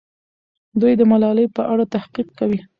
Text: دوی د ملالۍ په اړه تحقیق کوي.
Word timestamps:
دوی 0.81 0.93
د 0.97 1.01
ملالۍ 1.11 1.47
په 1.55 1.61
اړه 1.71 1.83
تحقیق 1.93 2.27
کوي. 2.39 2.59